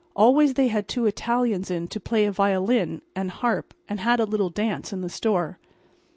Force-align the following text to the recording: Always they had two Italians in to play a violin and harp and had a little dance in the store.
Always 0.15 0.55
they 0.55 0.69
had 0.69 0.87
two 0.87 1.05
Italians 1.05 1.69
in 1.69 1.87
to 1.89 1.99
play 1.99 2.25
a 2.25 2.31
violin 2.31 3.03
and 3.15 3.29
harp 3.29 3.75
and 3.87 3.99
had 3.99 4.19
a 4.19 4.25
little 4.25 4.49
dance 4.49 4.91
in 4.91 5.01
the 5.01 5.09
store. 5.09 5.59